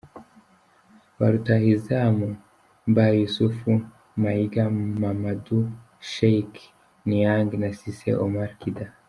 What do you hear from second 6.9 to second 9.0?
Niang na Cissé Oumar Kida.